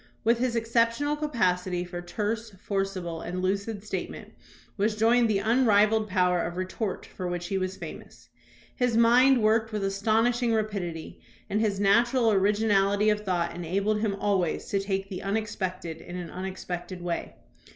[0.23, 4.33] With his exceptional capacity for terse, forcible, and lucid statement
[4.75, 8.29] was joined the unrivalled power of re tort for which he was famous.
[8.75, 14.65] His mind worked with astonishing rapidity, and his natural originality of thought enabled him always
[14.69, 17.35] to take the unexpected in an unexpected way.